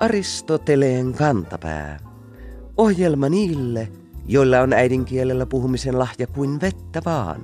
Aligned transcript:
Aristoteleen 0.00 1.14
kantapää. 1.14 1.98
Ohjelma 2.76 3.28
niille, 3.28 3.88
joilla 4.26 4.60
on 4.60 4.72
äidinkielellä 4.72 5.46
puhumisen 5.46 5.98
lahja 5.98 6.26
kuin 6.26 6.60
vettä 6.60 7.02
vaan. 7.04 7.40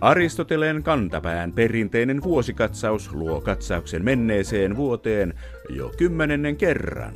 Aristoteleen 0.00 0.82
kantapään 0.82 1.52
perinteinen 1.52 2.22
vuosikatsaus 2.22 3.12
luo 3.12 3.40
katsauksen 3.40 4.04
menneeseen 4.04 4.76
vuoteen 4.76 5.34
jo 5.68 5.92
kymmenennen 5.98 6.56
kerran. 6.56 7.14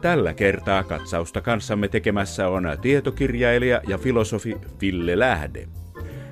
Tällä 0.00 0.34
kertaa 0.34 0.84
katsausta 0.84 1.40
kanssamme 1.40 1.88
tekemässä 1.88 2.48
on 2.48 2.64
tietokirjailija 2.82 3.80
ja 3.88 3.98
filosofi 3.98 4.56
Ville 4.80 5.18
Lähde. 5.18 5.68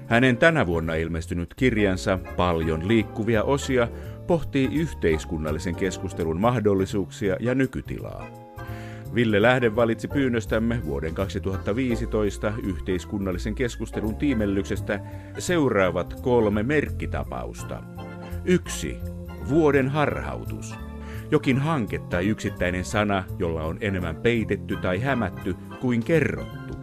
Hänen 0.07 0.37
tänä 0.37 0.67
vuonna 0.67 0.95
ilmestynyt 0.95 1.55
kirjansa 1.55 2.19
Paljon 2.37 2.89
liikkuvia 2.89 3.43
osia 3.43 3.89
pohtii 4.27 4.69
yhteiskunnallisen 4.73 5.77
keskustelun 5.77 6.41
mahdollisuuksia 6.41 7.37
ja 7.41 7.55
nykytilaa. 7.55 8.27
Ville 9.15 9.43
Lähde 9.43 9.77
valitsi 9.77 10.09
pyynnöstämme 10.09 10.81
vuoden 10.85 11.15
2015 11.15 12.53
yhteiskunnallisen 12.63 13.55
keskustelun 13.55 14.17
tiimellyksestä 14.17 15.01
seuraavat 15.39 16.15
kolme 16.23 16.63
merkkitapausta. 16.63 17.83
Yksi. 18.45 18.97
Vuoden 19.49 19.89
harhautus. 19.89 20.75
Jokin 21.31 21.59
hanke 21.59 21.99
tai 21.99 22.27
yksittäinen 22.27 22.85
sana, 22.85 23.25
jolla 23.39 23.63
on 23.63 23.79
enemmän 23.81 24.17
peitetty 24.17 24.77
tai 24.77 25.01
hämätty 25.01 25.55
kuin 25.81 26.05
kerrottu. 26.05 26.75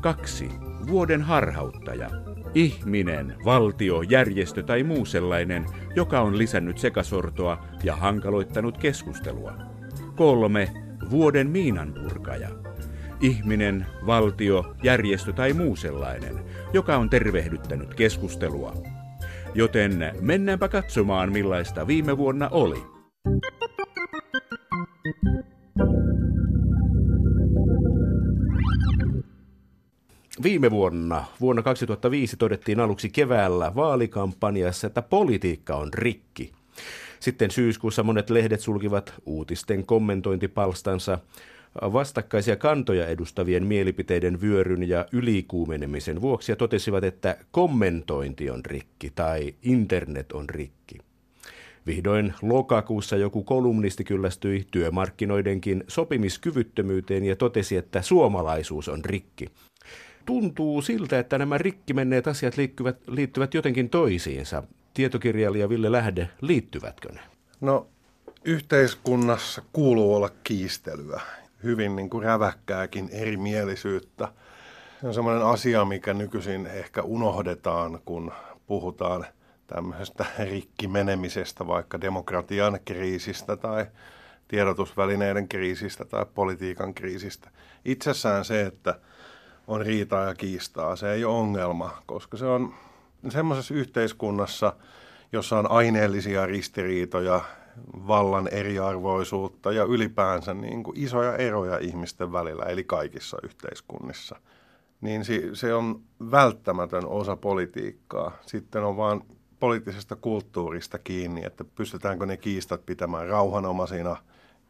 Kaksi. 0.00 0.48
Vuoden 0.86 1.22
harhauttaja. 1.22 2.31
Ihminen, 2.54 3.34
valtio, 3.44 4.02
järjestö 4.02 4.62
tai 4.62 4.82
muu 4.82 5.04
sellainen, 5.04 5.66
joka 5.96 6.20
on 6.20 6.38
lisännyt 6.38 6.78
sekasortoa 6.78 7.64
ja 7.84 7.96
hankaloittanut 7.96 8.78
keskustelua. 8.78 9.52
Kolme. 10.16 10.72
Vuoden 11.10 11.50
miinanpurkaja. 11.50 12.48
Ihminen, 13.20 13.86
valtio, 14.06 14.74
järjestö 14.82 15.32
tai 15.32 15.52
muu 15.52 15.76
sellainen, 15.76 16.44
joka 16.72 16.96
on 16.96 17.10
tervehdyttänyt 17.10 17.94
keskustelua. 17.94 18.74
Joten 19.54 20.12
mennäänpä 20.20 20.68
katsomaan 20.68 21.32
millaista 21.32 21.86
viime 21.86 22.18
vuonna 22.18 22.48
oli. 22.48 22.82
Viime 30.42 30.70
vuonna, 30.70 31.24
vuonna 31.40 31.62
2005, 31.62 32.36
todettiin 32.36 32.80
aluksi 32.80 33.10
keväällä 33.10 33.74
vaalikampanjassa, 33.74 34.86
että 34.86 35.02
politiikka 35.02 35.76
on 35.76 35.94
rikki. 35.94 36.52
Sitten 37.20 37.50
syyskuussa 37.50 38.02
monet 38.02 38.30
lehdet 38.30 38.60
sulkivat 38.60 39.14
uutisten 39.26 39.86
kommentointipalstansa 39.86 41.18
vastakkaisia 41.82 42.56
kantoja 42.56 43.06
edustavien 43.06 43.66
mielipiteiden 43.66 44.40
vyöryn 44.40 44.88
ja 44.88 45.06
ylikuumenemisen 45.12 46.20
vuoksi 46.20 46.52
ja 46.52 46.56
totesivat, 46.56 47.04
että 47.04 47.36
kommentointi 47.50 48.50
on 48.50 48.64
rikki 48.64 49.12
tai 49.14 49.54
internet 49.62 50.32
on 50.32 50.48
rikki. 50.48 50.98
Vihdoin 51.86 52.34
lokakuussa 52.42 53.16
joku 53.16 53.44
kolumnisti 53.44 54.04
kyllästyi 54.04 54.66
työmarkkinoidenkin 54.70 55.84
sopimiskyvyttömyyteen 55.88 57.24
ja 57.24 57.36
totesi, 57.36 57.76
että 57.76 58.02
suomalaisuus 58.02 58.88
on 58.88 59.04
rikki. 59.04 59.46
Tuntuu 60.26 60.82
siltä, 60.82 61.18
että 61.18 61.38
nämä 61.38 61.58
rikki 61.58 61.94
menneet 61.94 62.26
asiat 62.26 62.56
liittyvät, 62.56 62.96
liittyvät 63.06 63.54
jotenkin 63.54 63.90
toisiinsa. 63.90 64.62
Tietokirjailija 64.94 65.68
Ville 65.68 65.92
Lähde, 65.92 66.28
liittyvätkö 66.40 67.12
ne? 67.12 67.20
No, 67.60 67.86
yhteiskunnassa 68.44 69.62
kuuluu 69.72 70.14
olla 70.14 70.30
kiistelyä, 70.44 71.20
hyvin 71.62 71.96
niin 71.96 72.10
kuin 72.10 72.24
räväkkääkin 72.24 73.08
erimielisyyttä. 73.12 74.28
Se 75.00 75.06
on 75.06 75.14
sellainen 75.14 75.46
asia, 75.46 75.84
mikä 75.84 76.14
nykyisin 76.14 76.66
ehkä 76.66 77.02
unohdetaan, 77.02 77.98
kun 78.04 78.32
puhutaan– 78.66 79.26
tämmöisestä 79.74 80.24
rikkimenemisestä, 80.38 81.66
vaikka 81.66 82.00
demokratian 82.00 82.80
kriisistä 82.84 83.56
tai 83.56 83.86
tiedotusvälineiden 84.48 85.48
kriisistä 85.48 86.04
tai 86.04 86.26
politiikan 86.34 86.94
kriisistä. 86.94 87.50
Itsessään 87.84 88.44
se, 88.44 88.62
että 88.62 89.00
on 89.66 89.80
riitaa 89.80 90.26
ja 90.26 90.34
kiistaa, 90.34 90.96
se 90.96 91.12
ei 91.12 91.24
ole 91.24 91.36
ongelma, 91.36 92.02
koska 92.06 92.36
se 92.36 92.46
on 92.46 92.74
semmoisessa 93.28 93.74
yhteiskunnassa, 93.74 94.72
jossa 95.32 95.58
on 95.58 95.70
aineellisia 95.70 96.46
ristiriitoja, 96.46 97.40
vallan 98.06 98.48
eriarvoisuutta 98.48 99.72
ja 99.72 99.84
ylipäänsä 99.84 100.54
niin 100.54 100.82
kuin 100.82 100.98
isoja 100.98 101.36
eroja 101.36 101.78
ihmisten 101.78 102.32
välillä, 102.32 102.64
eli 102.64 102.84
kaikissa 102.84 103.36
yhteiskunnissa. 103.42 104.36
Niin 105.00 105.22
se 105.52 105.74
on 105.74 106.00
välttämätön 106.30 107.06
osa 107.06 107.36
politiikkaa. 107.36 108.32
Sitten 108.46 108.84
on 108.84 108.96
vaan 108.96 109.22
poliittisesta 109.60 110.16
kulttuurista 110.16 110.98
kiinni, 110.98 111.44
että 111.44 111.64
pystytäänkö 111.64 112.26
ne 112.26 112.36
kiistat 112.36 112.86
pitämään 112.86 113.28
rauhanomaisina, 113.28 114.16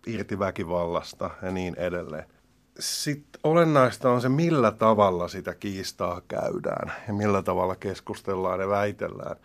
irti 0.06 0.38
väkivallasta 0.38 1.31
ja 1.42 1.50
niin 1.50 1.75
edelleen. 1.78 2.25
Sitten 2.78 3.41
olennaista 3.44 4.10
on 4.10 4.21
se, 4.21 4.28
millä 4.28 4.71
tavalla 4.71 5.28
sitä 5.28 5.55
kiistaa 5.55 6.21
käydään 6.28 6.93
ja 7.06 7.15
millä 7.15 7.43
tavalla 7.43 7.77
keskustellaan 7.77 8.60
ja 8.60 8.69
väitellään. 8.69 9.37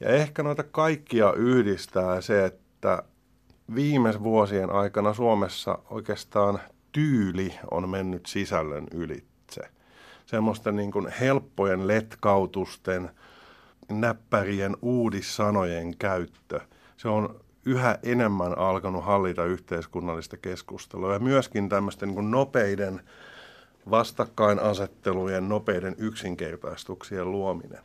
Ja 0.00 0.08
ehkä 0.08 0.42
noita 0.42 0.62
kaikkia 0.62 1.32
yhdistää 1.32 2.20
se, 2.20 2.44
että 2.44 3.02
viime 3.74 4.22
vuosien 4.22 4.70
aikana 4.70 5.14
Suomessa 5.14 5.78
oikeastaan 5.90 6.60
tyyli 6.92 7.54
on 7.70 7.88
mennyt 7.88 8.26
sisällön 8.26 8.86
ylitse. 8.94 9.60
Semmoista 10.26 10.72
niin 10.72 10.92
kuin 10.92 11.08
helppojen 11.20 11.88
letkautusten– 11.88 13.10
näppärien 14.00 14.76
uudissanojen 14.82 15.96
käyttö, 15.96 16.60
se 16.96 17.08
on 17.08 17.40
yhä 17.64 17.98
enemmän 18.02 18.58
alkanut 18.58 19.04
hallita 19.04 19.44
yhteiskunnallista 19.44 20.36
keskustelua 20.36 21.12
ja 21.12 21.18
myöskin 21.18 21.68
tämmöisten 21.68 22.08
niin 22.08 22.30
nopeiden 22.30 23.00
vastakkainasettelujen, 23.90 25.48
nopeiden 25.48 25.94
yksinkertaistuksien 25.98 27.32
luominen. 27.32 27.80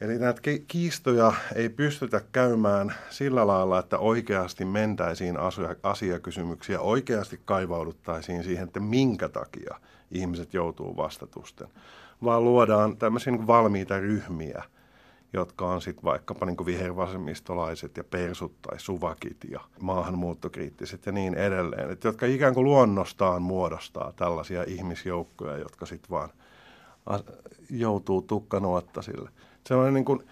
Eli 0.00 0.18
näitä 0.18 0.40
kiistoja 0.68 1.32
ei 1.54 1.68
pystytä 1.68 2.20
käymään 2.32 2.94
sillä 3.10 3.46
lailla, 3.46 3.78
että 3.78 3.98
oikeasti 3.98 4.64
mentäisiin 4.64 5.36
asiakysymyksiä, 5.82 6.80
oikeasti 6.80 7.40
kaivauduttaisiin 7.44 8.44
siihen, 8.44 8.64
että 8.64 8.80
minkä 8.80 9.28
takia 9.28 9.74
ihmiset 10.10 10.54
joutuu 10.54 10.96
vastatusten, 10.96 11.68
vaan 12.24 12.44
luodaan 12.44 12.96
tämmöisiä 12.96 13.32
niin 13.32 13.46
valmiita 13.46 13.98
ryhmiä– 13.98 14.62
jotka 15.34 15.66
on 15.66 15.82
sitten 15.82 16.04
vaikkapa 16.04 16.46
niin 16.46 16.66
vihervasemmistolaiset 16.66 17.96
ja 17.96 18.04
persut 18.04 18.62
tai 18.62 18.80
suvakit 18.80 19.36
ja 19.50 19.60
maahanmuuttokriittiset 19.80 21.06
ja 21.06 21.12
niin 21.12 21.34
edelleen, 21.34 21.90
Et 21.90 22.04
jotka 22.04 22.26
ikään 22.26 22.54
kuin 22.54 22.64
luonnostaan 22.64 23.42
muodostaa 23.42 24.12
tällaisia 24.16 24.64
ihmisjoukkoja, 24.66 25.58
jotka 25.58 25.86
sitten 25.86 26.10
vaan 26.10 26.30
joutuu 27.70 28.22
tukkanuottasille. 28.22 29.30
on 29.70 29.94
niin 29.94 30.04
kuin 30.04 30.22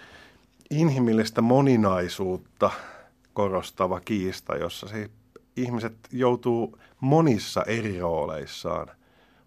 inhimillistä 0.70 1.42
moninaisuutta 1.42 2.70
korostava 3.34 4.00
kiista, 4.00 4.56
jossa 4.56 4.88
se 4.88 5.10
ihmiset 5.56 5.94
joutuu 6.12 6.78
monissa 7.00 7.62
eri 7.62 8.00
rooleissaan 8.00 8.88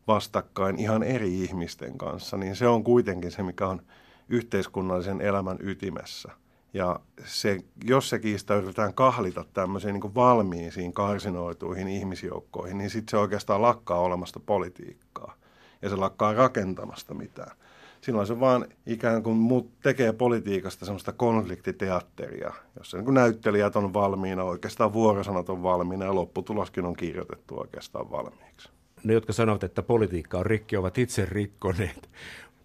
vastakkain 0.07 0.79
ihan 0.79 1.03
eri 1.03 1.43
ihmisten 1.43 1.97
kanssa, 1.97 2.37
niin 2.37 2.55
se 2.55 2.67
on 2.67 2.83
kuitenkin 2.83 3.31
se, 3.31 3.43
mikä 3.43 3.67
on– 3.67 3.81
yhteiskunnallisen 4.29 5.21
elämän 5.21 5.57
ytimessä. 5.59 6.31
Ja 6.73 6.99
se, 7.25 7.59
jos 7.83 8.09
se 8.09 8.19
kiista 8.19 8.55
yritetään 8.55 8.93
kahlita 8.93 9.45
tämmöisiin 9.53 9.93
niin 9.93 10.15
valmiisiin 10.15 10.93
karsinoituihin 10.93 11.87
ihmisjoukkoihin, 11.87 12.77
niin 12.77 12.89
sitten 12.89 13.11
se 13.11 13.17
oikeastaan 13.17 13.61
lakkaa 13.61 13.99
olemasta 13.99 14.39
politiikkaa. 14.39 15.35
Ja 15.81 15.89
se 15.89 15.95
lakkaa 15.95 16.33
rakentamasta 16.33 17.13
mitään. 17.13 17.57
Silloin 18.01 18.27
se 18.27 18.39
vaan 18.39 18.65
ikään 18.85 19.23
kuin 19.23 19.37
muut 19.37 19.69
tekee 19.81 20.13
politiikasta 20.13 20.85
semmoista 20.85 21.11
konfliktiteatteria, 21.11 22.53
jossa 22.77 22.97
niin 22.97 23.13
näyttelijät 23.13 23.75
on 23.75 23.93
valmiina, 23.93 24.43
oikeastaan 24.43 24.93
vuorosanat 24.93 25.49
on 25.49 25.63
valmiina 25.63 26.05
ja 26.05 26.15
lopputuloskin 26.15 26.85
on 26.85 26.95
kirjoitettu 26.95 27.59
oikeastaan 27.59 28.11
valmiiksi. 28.11 28.69
Ne, 29.03 29.13
jotka 29.13 29.33
sanovat, 29.33 29.63
että 29.63 29.83
politiikka 29.83 30.37
on 30.37 30.45
rikki, 30.45 30.77
ovat 30.77 30.97
itse 30.97 31.25
rikkoneet 31.25 32.09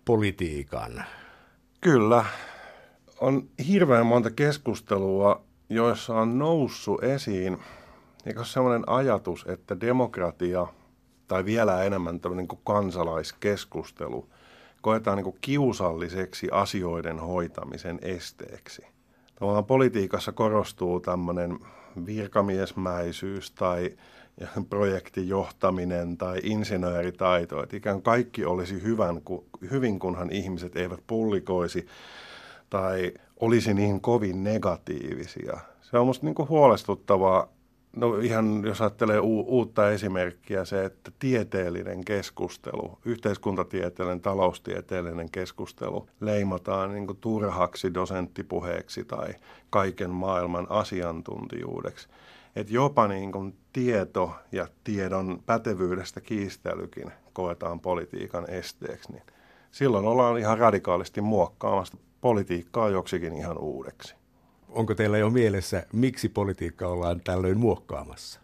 politiikan. 0.05 1.05
Kyllä. 1.81 2.25
On 3.21 3.49
hirveän 3.69 4.07
monta 4.07 4.31
keskustelua, 4.31 5.43
joissa 5.69 6.15
on 6.15 6.39
noussut 6.39 7.05
esiin 7.05 7.59
niin 8.25 8.45
sellainen 8.45 8.89
ajatus, 8.89 9.45
että 9.49 9.81
demokratia 9.81 10.67
tai 11.29 11.45
vielä 11.45 11.85
enemmän 11.85 12.21
tämmöinen 12.21 12.49
kuin 12.49 12.61
kansalaiskeskustelu 12.65 14.29
koetaan 14.81 15.17
niin 15.17 15.25
kuin 15.25 15.39
kiusalliseksi 15.41 16.49
asioiden 16.53 17.19
hoitamisen 17.19 17.99
esteeksi. 18.03 18.83
Tavallaan 19.35 19.65
politiikassa 19.65 20.33
korostuu 20.33 21.01
tämmöinen 21.01 21.59
virkamiesmäisyys 22.07 23.51
tai 23.51 23.97
projektijohtaminen 24.71 26.17
tai 26.17 26.41
insinööritaito, 26.43 27.63
että 27.63 27.77
ikään 27.77 28.03
kaikki 28.03 28.45
olisi 28.45 28.83
hyvän, 28.83 29.21
hyvin, 29.71 29.99
kunhan 29.99 30.33
ihmiset 30.33 30.77
eivät 30.77 31.01
pullikoisi 31.07 31.87
tai 32.71 33.13
olisi 33.41 33.75
niin 33.75 34.01
kovin 34.01 34.45
negatiivisia. 34.45 35.61
Se 35.83 35.99
on 35.99 36.05
minusta 36.07 36.27
niin 36.27 36.49
huolestuttavaa 36.49 37.49
No 37.97 38.19
ihan 38.19 38.63
jos 38.65 38.81
ajattelee 38.81 39.21
u- 39.21 39.45
uutta 39.49 39.91
esimerkkiä, 39.91 40.65
se, 40.65 40.85
että 40.85 41.11
tieteellinen 41.19 42.05
keskustelu, 42.05 42.99
yhteiskuntatieteellinen, 43.05 44.21
taloustieteellinen 44.21 45.31
keskustelu 45.31 46.09
leimataan 46.21 46.93
niin 46.93 47.17
turhaksi 47.21 47.95
dosenttipuheeksi 47.95 49.05
tai 49.05 49.35
kaiken 49.71 50.11
maailman 50.11 50.67
asiantuntijuudeksi. 50.71 52.09
Että 52.57 52.73
jopa 52.73 53.09
niin 53.09 53.33
kuin 53.33 53.57
tieto 53.73 54.35
ja 54.53 54.69
tiedon 54.85 55.43
pätevyydestä 55.47 56.21
kiistelykin 56.21 57.13
koetaan 57.33 57.81
politiikan 57.81 58.51
esteeksi, 58.51 59.13
niin 59.13 59.23
silloin 59.71 60.07
ollaan 60.07 60.39
ihan 60.39 60.59
radikaalisti 60.59 61.21
muokkaamassa 61.21 61.97
politiikkaa 62.21 62.89
joksikin 62.89 63.33
ihan 63.33 63.59
uudeksi. 63.59 64.15
Onko 64.69 64.95
teillä 64.95 65.19
jo 65.19 65.31
mielessä, 65.31 65.87
miksi 65.93 66.29
politiikka 66.29 66.89
ollaan 66.89 67.21
tällöin 67.21 67.59
muokkaamassa? 67.59 68.41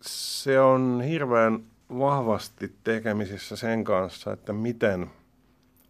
Se 0.00 0.60
on 0.60 1.02
hirveän 1.08 1.64
vahvasti 1.98 2.74
tekemisissä 2.84 3.56
sen 3.56 3.84
kanssa, 3.84 4.32
että 4.32 4.52
miten 4.52 5.10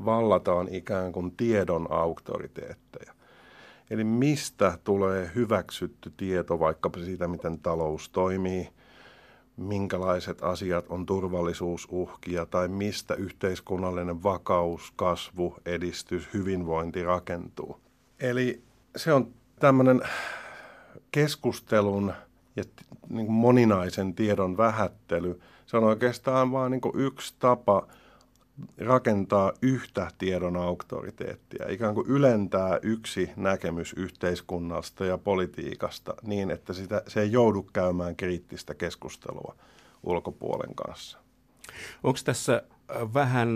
vallataan 0.05 0.69
ikään 0.69 1.12
kuin 1.12 1.37
tiedon 1.37 1.93
auktoriteetteja. 1.93 3.12
Eli 3.90 4.04
mistä 4.04 4.78
tulee 4.84 5.31
hyväksytty 5.34 6.12
tieto 6.16 6.58
vaikkapa 6.58 6.98
siitä, 6.98 7.28
miten 7.28 7.58
talous 7.58 8.08
toimii, 8.08 8.69
minkälaiset 9.56 10.42
asiat 10.42 10.84
on 10.88 11.06
turvallisuusuhkia 11.06 12.46
tai 12.46 12.69
mistä 12.69 13.14
yhteiskunnallinen 13.14 14.22
vakaus, 14.22 14.92
kasvu, 14.96 15.56
edistys, 15.66 16.28
hyvinvointi 16.34 17.02
rakentuu. 17.02 17.81
Eli 18.20 18.62
se 18.96 19.12
on 19.12 19.34
tämmöinen 19.58 20.00
keskustelun 21.10 22.12
ja 22.56 22.64
niin 23.08 23.32
moninaisen 23.32 24.14
tiedon 24.14 24.56
vähättely, 24.56 25.40
se 25.66 25.76
on 25.76 25.84
oikeastaan 25.84 26.52
vain 26.52 26.70
niin 26.70 26.81
yksi 26.94 27.34
tapa 27.38 27.86
rakentaa 28.78 29.52
yhtä 29.62 30.10
tiedon 30.18 30.56
auktoriteettia, 30.56 31.66
ikään 31.68 31.94
kuin 31.94 32.06
ylentää 32.06 32.78
yksi 32.82 33.30
näkemys 33.36 33.92
yhteiskunnasta 33.92 35.04
ja 35.04 35.18
politiikasta 35.18 36.14
niin, 36.22 36.50
että 36.50 36.72
sitä, 36.72 37.02
se 37.08 37.20
ei 37.20 37.32
joudu 37.32 37.62
käymään 37.62 38.16
kriittistä 38.16 38.74
keskustelua 38.74 39.54
ulkopuolen 40.02 40.74
kanssa. 40.74 41.18
Onko 42.02 42.18
tässä 42.24 42.62
vähän 43.14 43.48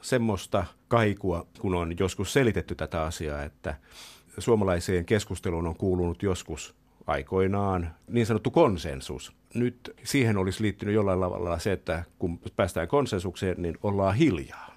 semmoista 0.00 0.64
kaikua, 0.88 1.46
kun 1.60 1.74
on 1.74 1.94
joskus 1.98 2.32
selitetty 2.32 2.74
tätä 2.74 3.02
asiaa, 3.02 3.42
että 3.42 3.74
suomalaiseen 4.38 5.04
keskusteluun 5.04 5.66
on 5.66 5.76
kuulunut 5.76 6.22
joskus 6.22 6.74
aikoinaan 7.06 7.90
niin 8.08 8.26
sanottu 8.26 8.50
konsensus. 8.50 9.32
Nyt 9.54 9.96
siihen 10.04 10.36
olisi 10.36 10.62
liittynyt 10.62 10.94
jollain 10.94 11.20
tavalla 11.20 11.58
se, 11.58 11.72
että 11.72 12.04
kun 12.18 12.40
päästään 12.56 12.88
konsensukseen, 12.88 13.62
niin 13.62 13.78
ollaan 13.82 14.14
hiljaa. 14.14 14.70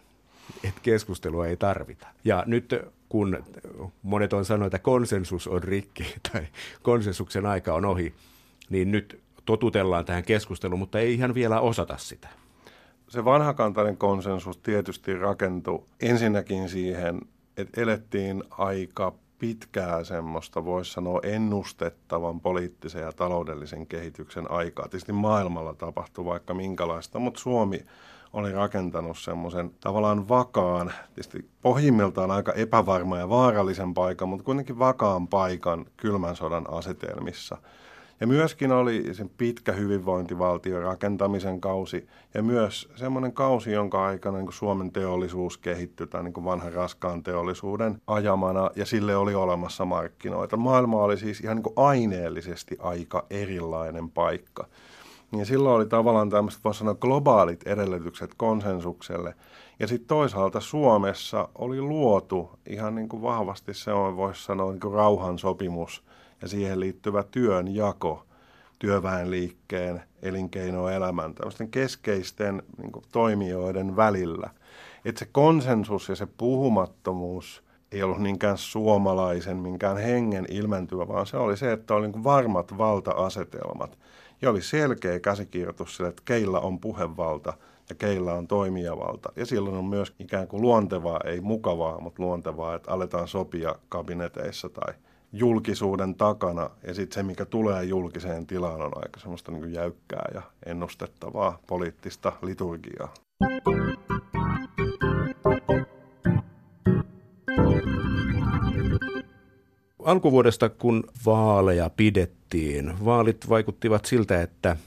Että 0.63 0.81
keskustelua 0.83 1.47
ei 1.47 1.57
tarvita. 1.57 2.07
Ja 2.23 2.43
nyt 2.47 2.75
kun 3.09 3.43
monet 4.03 4.33
on 4.33 4.45
sanonut, 4.45 4.65
että 4.65 4.79
konsensus 4.79 5.47
on 5.47 5.63
rikki 5.63 6.03
tai 6.31 6.47
konsensuksen 6.81 7.45
aika 7.45 7.73
on 7.73 7.85
ohi, 7.85 8.13
niin 8.69 8.91
nyt 8.91 9.19
totutellaan 9.45 10.05
tähän 10.05 10.23
keskusteluun, 10.23 10.79
mutta 10.79 10.99
ei 10.99 11.13
ihan 11.13 11.33
vielä 11.33 11.59
osata 11.59 11.97
sitä. 11.97 12.29
Se 13.09 13.25
vanhakantainen 13.25 13.97
konsensus 13.97 14.57
tietysti 14.57 15.15
rakentui 15.15 15.83
ensinnäkin 16.01 16.69
siihen, 16.69 17.21
että 17.57 17.81
elettiin 17.81 18.43
aika 18.49 19.13
pitkää 19.43 20.03
semmoista, 20.03 20.65
voisi 20.65 20.91
sanoa, 20.91 21.19
ennustettavan 21.23 22.41
poliittisen 22.41 23.01
ja 23.01 23.11
taloudellisen 23.11 23.87
kehityksen 23.87 24.51
aikaa. 24.51 24.87
Tietysti 24.87 25.11
maailmalla 25.11 25.73
tapahtuu 25.73 26.25
vaikka 26.25 26.53
minkälaista, 26.53 27.19
mutta 27.19 27.39
Suomi 27.39 27.79
oli 28.33 28.51
rakentanut 28.51 29.17
semmoisen 29.17 29.71
tavallaan 29.79 30.29
vakaan, 30.29 30.93
tietysti 31.07 31.49
pohjimmiltaan 31.61 32.31
aika 32.31 32.53
epävarma 32.53 33.17
ja 33.17 33.29
vaarallisen 33.29 33.93
paikan, 33.93 34.29
mutta 34.29 34.45
kuitenkin 34.45 34.79
vakaan 34.79 35.27
paikan 35.27 35.85
kylmän 35.97 36.35
sodan 36.35 36.65
asetelmissa– 36.73 37.57
ja 38.23 38.27
myöskin 38.27 38.71
oli 38.71 39.13
sen 39.13 39.29
pitkä 39.37 39.71
hyvinvointivaltion 39.71 40.81
rakentamisen 40.83 41.61
kausi 41.61 42.07
ja 42.33 42.43
myös 42.43 42.89
semmoinen 42.95 43.33
kausi, 43.33 43.71
jonka 43.71 44.05
aikana 44.05 44.37
niin 44.37 44.53
Suomen 44.53 44.91
teollisuus 44.91 45.57
kehittyi 45.57 46.07
tai 46.07 46.23
niin 46.23 46.45
vanhan 46.45 46.73
raskaan 46.73 47.23
teollisuuden 47.23 48.01
ajamana 48.07 48.69
ja 48.75 48.85
sille 48.85 49.15
oli 49.15 49.35
olemassa 49.35 49.85
markkinoita. 49.85 50.57
Maailma 50.57 51.01
oli 51.01 51.17
siis 51.17 51.39
ihan 51.39 51.57
niin 51.57 51.73
aineellisesti 51.75 52.77
aika 52.79 53.25
erilainen 53.29 54.09
paikka. 54.09 54.67
Ja 55.37 55.45
silloin 55.45 55.75
oli 55.75 55.85
tavallaan 55.85 56.29
tämmöiset, 56.29 56.63
voisi 56.63 56.77
sanoa, 56.77 56.95
globaalit 56.95 57.67
edellytykset 57.67 58.31
konsensukselle. 58.37 59.35
Ja 59.79 59.87
sitten 59.87 60.07
toisaalta 60.07 60.59
Suomessa 60.59 61.49
oli 61.55 61.81
luotu 61.81 62.49
ihan 62.65 62.95
niin 62.95 63.09
kuin 63.09 63.21
vahvasti 63.21 63.73
se 63.73 63.93
on, 63.93 64.17
voisi 64.17 64.43
sanoa, 64.43 64.71
niin 64.71 64.79
kuin 64.81 64.93
rauhansopimus– 64.93 66.03
ja 66.43 66.49
siihen 66.49 66.79
liittyvä 66.79 67.23
työnjako 67.23 68.25
työväenliikkeen, 68.79 70.03
elinkeinoelämän, 70.21 71.35
tämmöisten 71.35 71.69
keskeisten 71.69 72.63
niin 72.77 72.91
kuin, 72.91 73.05
toimijoiden 73.11 73.95
välillä. 73.95 74.49
Että 75.05 75.19
se 75.19 75.29
konsensus 75.31 76.09
ja 76.09 76.15
se 76.15 76.27
puhumattomuus 76.37 77.63
ei 77.91 78.03
ollut 78.03 78.21
niinkään 78.21 78.57
suomalaisen, 78.57 79.57
minkään 79.57 79.97
hengen 79.97 80.45
ilmentyvä, 80.49 81.07
vaan 81.07 81.25
se 81.25 81.37
oli 81.37 81.57
se, 81.57 81.71
että 81.71 81.93
oli 81.93 82.07
niin 82.07 82.23
varmat 82.23 82.77
valta-asetelmat. 82.77 83.97
Ja 84.41 84.49
oli 84.49 84.61
selkeä 84.61 85.19
käsikirjoitus 85.19 85.95
sille, 85.95 86.09
että 86.09 86.21
keillä 86.25 86.59
on 86.59 86.79
puhevalta 86.79 87.53
ja 87.89 87.95
keillä 87.95 88.33
on 88.33 88.47
toimijavalta. 88.47 89.31
Ja 89.35 89.45
silloin 89.45 89.75
on 89.75 89.85
myös 89.85 90.13
ikään 90.19 90.47
kuin 90.47 90.61
luontevaa, 90.61 91.19
ei 91.25 91.41
mukavaa, 91.41 91.99
mutta 91.99 92.23
luontevaa, 92.23 92.75
että 92.75 92.91
aletaan 92.91 93.27
sopia 93.27 93.75
kabineteissa 93.89 94.69
tai– 94.69 94.93
julkisuuden 95.33 96.15
takana 96.15 96.69
ja 96.87 96.93
sitten 96.93 97.15
se, 97.15 97.23
mikä 97.23 97.45
tulee 97.45 97.83
julkiseen 97.83 98.47
tilaan, 98.47 98.81
on 98.81 98.91
aika 98.95 99.19
semmoista 99.19 99.51
niin 99.51 99.73
jäykkää 99.73 100.25
ja 100.33 100.41
ennustettavaa 100.65 101.59
poliittista 101.67 102.33
liturgiaa. 102.41 103.13
Alkuvuodesta, 110.03 110.69
kun 110.69 111.03
vaaleja 111.25 111.89
pidettiin, 111.89 113.05
vaalit 113.05 113.49
vaikuttivat 113.49 114.05
siltä, 114.05 114.41
että 114.41 114.77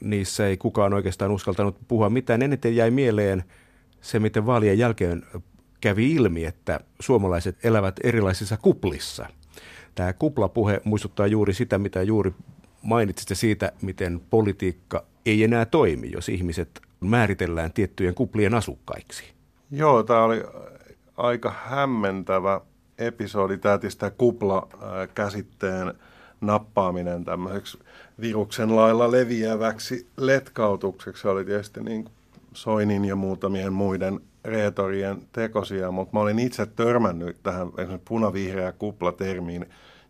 niissä 0.00 0.46
ei 0.46 0.56
kukaan 0.56 0.94
oikeastaan 0.94 1.30
uskaltanut 1.30 1.76
puhua 1.88 2.10
mitään. 2.10 2.42
Eniten 2.42 2.76
jäi 2.76 2.90
mieleen 2.90 3.44
se, 4.00 4.18
miten 4.18 4.46
vaalien 4.46 4.78
jälkeen 4.78 5.22
kävi 5.80 6.12
ilmi, 6.12 6.44
että 6.44 6.80
suomalaiset 7.00 7.64
elävät 7.64 7.94
erilaisissa 8.04 8.56
kuplissa– 8.56 9.26
Tämä 9.96 10.12
kuplapuhe 10.12 10.80
muistuttaa 10.84 11.26
juuri 11.26 11.54
sitä, 11.54 11.78
mitä 11.78 12.02
juuri 12.02 12.34
mainitsitte 12.82 13.34
siitä, 13.34 13.72
miten 13.82 14.20
politiikka 14.30 15.04
ei 15.26 15.44
enää 15.44 15.64
toimi, 15.64 16.10
jos 16.12 16.28
ihmiset 16.28 16.80
määritellään 17.00 17.72
tiettyjen 17.72 18.14
kuplien 18.14 18.54
asukkaiksi. 18.54 19.24
Joo, 19.70 20.02
tämä 20.02 20.22
oli 20.22 20.44
aika 21.16 21.54
hämmentävä 21.64 22.60
episodi, 22.98 23.58
tämä 23.58 24.10
kupla-käsitteen 24.18 25.94
nappaaminen 26.40 27.24
tämmöiseksi 27.24 27.78
viruksen 28.20 28.76
lailla 28.76 29.10
leviäväksi 29.10 30.06
letkautukseksi 30.16 31.28
oli 31.28 31.44
tietysti 31.44 31.80
niin 31.80 32.08
Soinin 32.52 33.04
ja 33.04 33.16
muutamien 33.16 33.72
muiden 33.72 34.20
reetorien 34.44 35.22
tekosia, 35.32 35.90
mutta 35.90 36.16
mä 36.16 36.20
olin 36.20 36.38
itse 36.38 36.66
törmännyt 36.66 37.36
tähän 37.42 37.68
punavihreä 38.04 38.72
kuplatermiin 38.72 39.66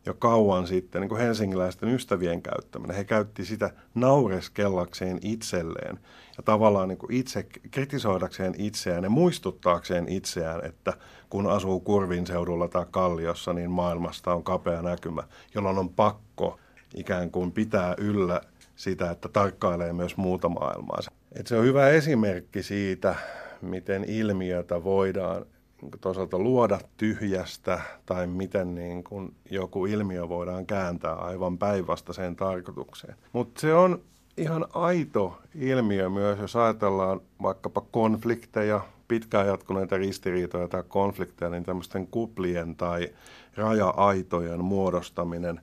jo 0.07 0.15
kauan 0.15 0.67
sitten, 0.67 1.01
niin 1.01 1.09
kuin 1.09 1.21
helsingiläisten 1.21 1.89
ystävien 1.89 2.43
käyttäminen. 2.43 2.97
He 2.97 3.05
käytti 3.05 3.45
sitä 3.45 3.71
naureskellakseen 3.95 5.19
itselleen 5.23 5.99
ja 6.37 6.43
tavallaan 6.43 6.89
niin 6.89 6.99
kuin 6.99 7.13
itse 7.13 7.47
kritisoidakseen 7.71 8.55
itseään 8.59 9.05
ja 9.05 9.11
muistuttaakseen 9.11 10.09
itseään, 10.09 10.65
että 10.65 10.93
kun 11.31 11.47
asuu 11.47 11.81
Kurvin 11.81 12.27
seudulla 12.27 12.69
tai 12.69 12.87
Kalliossa, 12.91 13.53
niin 13.53 13.71
maailmasta 13.71 14.35
on 14.35 14.45
kapea 14.45 14.83
näkymä, 14.83 15.23
jolloin 15.55 15.79
on 15.79 15.89
pakko 15.89 16.59
ikään 16.95 17.31
kuin 17.31 17.53
pitää 17.53 17.95
yllä 17.99 18.41
sitä, 18.77 19.11
että 19.11 19.29
tarkkailee 19.29 19.93
myös 19.93 20.17
muuta 20.17 20.49
maailmaa. 20.49 20.99
Et 21.33 21.47
se 21.47 21.59
on 21.59 21.65
hyvä 21.65 21.89
esimerkki 21.89 22.63
siitä, 22.63 23.15
miten 23.63 24.05
ilmiötä 24.05 24.85
voidaan 24.85 25.47
toisaalta 26.01 26.39
luoda 26.39 26.79
tyhjästä 26.97 27.81
tai 28.07 28.27
miten 28.27 28.75
niin 28.75 29.05
kuin 29.05 29.35
joku 29.51 29.87
ilmiö 29.87 30.29
voidaan 30.29 30.67
kääntää 30.67 31.13
aivan 31.13 31.59
päinvastaiseen 31.59 32.37
tarkoitukseen. 32.37 33.15
Mutta 33.33 33.61
se 33.61 33.75
on 33.75 34.03
ihan 34.37 34.67
aito 34.73 35.39
ilmiö 35.55 36.11
myös, 36.11 36.39
jos 36.39 36.57
ajatellaan 36.57 37.21
vaikkapa 37.43 37.81
konflikteja, 37.81 38.81
pitkään 39.09 39.47
jatkuneita 39.47 39.97
ristiriitoja 39.97 40.69
tai 40.69 40.83
konflikteja, 40.89 41.51
niin 41.51 41.65
tämmöisten 41.65 42.07
kuplien 42.07 42.77
tai 42.77 43.09
raja-aitojen 43.57 44.65
muodostaminen 44.65 45.61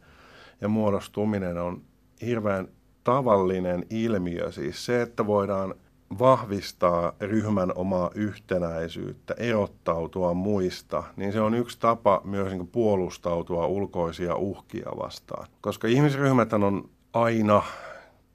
ja 0.62 0.67
muodostuminen 0.67 1.58
on 1.58 1.82
hirveän 2.22 2.67
tavallinen 3.03 3.86
ilmiö. 3.89 4.51
Siis 4.51 4.86
se, 4.86 5.01
että 5.01 5.27
voidaan 5.27 5.75
vahvistaa 6.20 7.13
ryhmän 7.22 7.72
omaa 7.75 8.12
yhtenäisyyttä, 8.15 9.34
erottautua 9.38 10.34
muista, 10.34 11.03
niin 11.15 11.34
se 11.34 11.41
on 11.41 11.53
yksi 11.53 11.79
tapa 11.79 12.22
myös 12.24 12.51
niin 12.53 12.67
puolustautua 12.67 13.67
ulkoisia 13.67 14.36
uhkia 14.36 14.89
vastaan. 15.00 15.48
Koska 15.62 15.88
ihmisryhmät 15.88 16.53
on 16.53 16.89
aina 17.13 17.63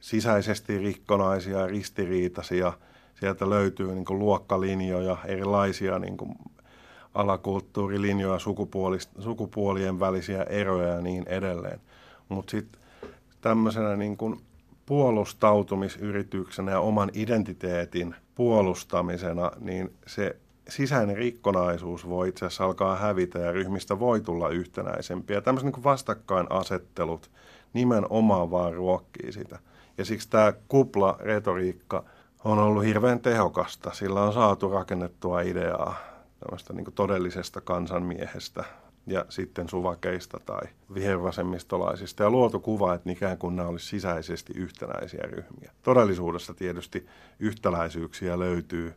sisäisesti 0.01 0.79
rikkonaisia, 0.79 1.67
ristiriitaisia. 1.67 2.73
Sieltä 3.21 3.51
löytyy 3.51 3.95
niin 3.95 4.05
luokkalinjoja, 4.09 5.17
erilaisia 5.25 5.99
niin 5.99 6.17
alakulttuurilinjoja, 7.15 8.39
sukupuolien 9.19 10.01
välisiä 10.01 10.43
eroja 10.43 10.89
ja 10.89 11.01
niin 11.01 11.29
edelleen. 11.29 11.81
Mutta 12.29 12.51
sitten 12.51 12.81
tämmöisenä 13.41 13.97
niin 13.97 14.17
kuin 14.17 14.41
puolustautumisyrityksenä 14.89 16.71
ja 16.71 16.81
oman 16.81 17.11
identiteetin 17.15 18.15
puolustamisena, 18.35 19.51
niin 19.61 19.93
se 20.07 20.37
sisäinen 20.69 21.17
rikkonaisuus 21.17 22.09
voi 22.09 22.29
itse 22.29 22.47
asiassa 22.47 22.65
alkaa 22.65 22.97
hävitä 22.97 23.39
ja 23.39 23.53
ryhmistä 23.53 23.99
voi 23.99 24.21
tulla 24.21 24.49
yhtenäisempiä. 24.49 25.41
Tämmöiset 25.41 25.73
niin 25.73 25.85
vastakkainasettelut 25.85 27.31
nimenomaan 27.73 28.51
vaan 28.51 28.75
ruokkii 28.75 29.33
sitä. 29.33 29.59
Ja 29.99 30.05
siksi 30.05 30.31
tämä 30.31 30.53
kupla-retoriikka 30.69 32.05
on 32.45 32.59
ollut 32.59 32.85
hirveän 32.85 33.21
tehokasta. 33.21 33.93
Sillä 33.93 34.23
on 34.23 34.33
saatu 34.33 34.69
rakennettua 34.69 35.41
ideaa 35.41 35.97
tämmöistä 36.41 36.73
niin 36.73 36.93
todellisesta 36.95 37.61
kansanmiehestä 37.61 38.65
ja 39.09 39.25
sitten 39.29 39.69
suvakeista 39.69 40.41
tai 40.47 40.61
vihervasemmistolaisista 40.95 42.23
ja 42.23 42.31
luotu 42.31 42.61
kuva, 42.61 42.95
että 42.95 43.13
ikään 43.13 43.39
kuin 43.39 43.57
nämä 43.57 43.69
olisi 43.69 43.87
sisäisesti 43.87 44.53
yhtenäisiä 44.57 45.23
ryhmiä. 45.23 45.73
Todellisuudessa 45.83 46.55
tietysti 46.55 47.07
yhtäläisyyksiä 47.39 48.39
löytyy 48.39 48.95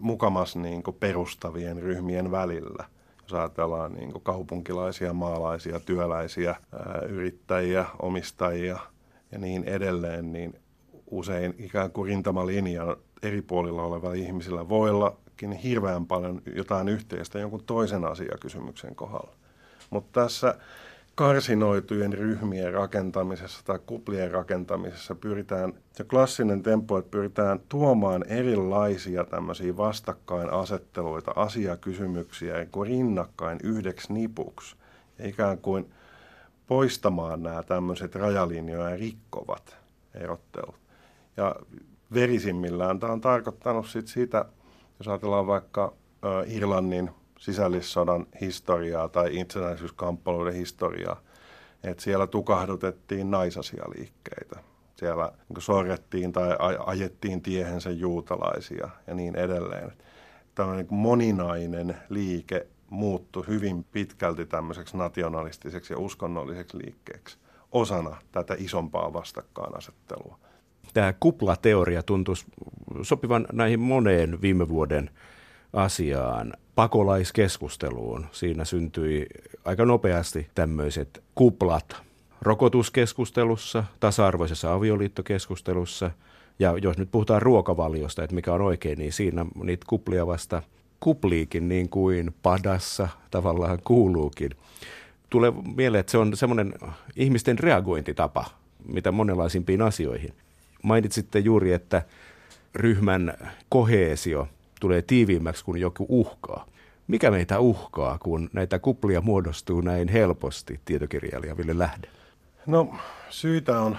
mukamas 0.00 0.56
niin 0.56 0.82
perustavien 1.00 1.82
ryhmien 1.82 2.30
välillä. 2.30 2.84
Jos 3.22 3.32
ajatellaan 3.34 3.92
niin 3.92 4.12
kaupunkilaisia, 4.22 5.12
maalaisia, 5.12 5.80
työläisiä, 5.80 6.50
ää, 6.72 7.00
yrittäjiä, 7.08 7.86
omistajia 8.02 8.78
ja 9.32 9.38
niin 9.38 9.64
edelleen, 9.64 10.32
niin 10.32 10.54
usein 11.10 11.54
ikään 11.58 11.90
kuin 11.90 12.08
rintamalinjan 12.08 12.96
eri 13.22 13.42
puolilla 13.42 13.82
olevilla 13.82 14.14
ihmisillä 14.14 14.68
voi 14.68 14.90
ollakin 14.90 15.52
hirveän 15.52 16.06
paljon 16.06 16.42
jotain 16.56 16.88
yhteistä 16.88 17.38
jonkun 17.38 17.64
toisen 17.66 18.04
asiakysymyksen 18.04 18.94
kohdalla. 18.94 19.41
Mutta 19.92 20.20
tässä 20.20 20.54
karsinoitujen 21.14 22.12
ryhmien 22.12 22.72
rakentamisessa 22.72 23.64
tai 23.64 23.78
kuplien 23.86 24.30
rakentamisessa 24.30 25.14
pyritään, 25.14 25.72
se 25.92 26.04
klassinen 26.04 26.62
tempo, 26.62 26.98
että 26.98 27.10
pyritään 27.10 27.60
tuomaan 27.68 28.24
erilaisia 28.28 29.24
tämmöisiä 29.24 29.76
vastakkainasetteluita, 29.76 31.32
asiakysymyksiä 31.36 32.66
kuin 32.66 32.88
rinnakkain 32.88 33.58
yhdeksi 33.62 34.12
nipuksi. 34.12 34.76
Ja 35.18 35.28
ikään 35.28 35.58
kuin 35.58 35.92
poistamaan 36.66 37.42
nämä 37.42 37.62
tämmöiset 37.62 38.14
rajalinjoja 38.14 38.96
rikkovat 38.96 39.76
erottelut. 40.14 40.76
Ja 41.36 41.56
verisimmillään 42.14 43.00
tämä 43.00 43.12
on 43.12 43.20
tarkoittanut 43.20 43.86
sit 43.86 44.08
sitä, 44.08 44.44
jos 44.98 45.08
ajatellaan 45.08 45.46
vaikka 45.46 45.92
Irlannin 46.46 47.10
sisällissodan 47.42 48.26
historiaa 48.40 49.08
tai 49.08 49.40
itsenäisyyskamppailuiden 49.40 50.54
historiaa. 50.54 51.20
Että 51.84 52.02
siellä 52.02 52.26
tukahdutettiin 52.26 53.30
naisasialiikkeitä. 53.30 54.60
Siellä 54.96 55.32
niin 55.48 55.62
sorrettiin 55.62 56.32
tai 56.32 56.56
ajettiin 56.86 57.42
tiehensä 57.42 57.90
juutalaisia 57.90 58.88
ja 59.06 59.14
niin 59.14 59.36
edelleen. 59.36 59.92
Tällainen 60.54 60.86
niin 60.86 61.00
moninainen 61.00 61.96
liike 62.08 62.66
muuttui 62.90 63.44
hyvin 63.48 63.84
pitkälti 63.84 64.46
tämmöiseksi 64.46 64.96
nationalistiseksi 64.96 65.92
ja 65.92 65.98
uskonnolliseksi 65.98 66.78
liikkeeksi 66.78 67.38
osana 67.72 68.16
tätä 68.32 68.54
isompaa 68.58 69.12
vastakkainasettelua. 69.12 70.38
Tämä 70.94 71.14
kuplateoria 71.20 72.02
tuntuisi 72.02 72.46
sopivan 73.02 73.46
näihin 73.52 73.80
moneen 73.80 74.40
viime 74.40 74.68
vuoden 74.68 75.10
asiaan 75.72 76.52
pakolaiskeskusteluun. 76.74 78.26
Siinä 78.32 78.64
syntyi 78.64 79.26
aika 79.64 79.84
nopeasti 79.84 80.46
tämmöiset 80.54 81.22
kuplat 81.34 82.02
rokotuskeskustelussa, 82.42 83.84
tasa-arvoisessa 84.00 84.74
avioliittokeskustelussa. 84.74 86.10
Ja 86.58 86.74
jos 86.82 86.98
nyt 86.98 87.10
puhutaan 87.10 87.42
ruokavaliosta, 87.42 88.24
että 88.24 88.34
mikä 88.34 88.52
on 88.52 88.60
oikein, 88.60 88.98
niin 88.98 89.12
siinä 89.12 89.46
niitä 89.64 89.86
kuplia 89.88 90.26
vasta 90.26 90.62
kupliikin 91.00 91.68
niin 91.68 91.88
kuin 91.88 92.34
padassa 92.42 93.08
tavallaan 93.30 93.78
kuuluukin. 93.84 94.50
Tulee 95.30 95.52
mieleen, 95.76 96.00
että 96.00 96.10
se 96.10 96.18
on 96.18 96.36
semmoinen 96.36 96.74
ihmisten 97.16 97.58
reagointitapa, 97.58 98.44
mitä 98.88 99.12
monenlaisimpiin 99.12 99.82
asioihin. 99.82 100.34
Mainitsitte 100.82 101.38
juuri, 101.38 101.72
että 101.72 102.02
ryhmän 102.74 103.34
koheesio– 103.68 104.48
tulee 104.82 105.02
tiiviimmäksi 105.02 105.64
kuin 105.64 105.80
joku 105.80 106.06
uhkaa. 106.08 106.66
Mikä 107.06 107.30
meitä 107.30 107.58
uhkaa, 107.58 108.18
kun 108.18 108.50
näitä 108.52 108.78
kuplia 108.78 109.20
muodostuu 109.20 109.80
näin 109.80 110.08
helposti, 110.08 110.80
tietokirjailija 110.84 111.56
Ville 111.56 111.78
Lähde? 111.78 112.08
No 112.66 112.94
syitä 113.30 113.80
on 113.80 113.96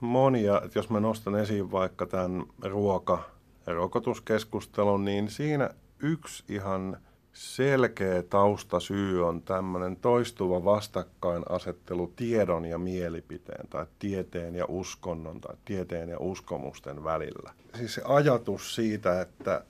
monia. 0.00 0.62
Jos 0.74 0.90
mä 0.90 1.00
nostan 1.00 1.36
esiin 1.36 1.72
vaikka 1.72 2.06
tämän 2.06 2.44
ruoka- 2.62 3.30
ja 3.66 3.74
rokotuskeskustelun, 3.74 5.04
niin 5.04 5.30
siinä 5.30 5.70
yksi 5.98 6.44
ihan 6.48 6.96
selkeä 7.32 8.22
taustasyy 8.22 9.26
on 9.26 9.42
tämmöinen 9.42 9.96
toistuva 9.96 10.64
vastakkainasettelu 10.64 12.12
tiedon 12.16 12.64
ja 12.64 12.78
mielipiteen 12.78 13.68
tai 13.68 13.86
tieteen 13.98 14.54
ja 14.54 14.64
uskonnon 14.68 15.40
tai 15.40 15.56
tieteen 15.64 16.08
ja 16.08 16.18
uskomusten 16.18 17.04
välillä. 17.04 17.52
Siis 17.74 17.94
se 17.94 18.02
ajatus 18.04 18.74
siitä, 18.74 19.20
että 19.20 19.64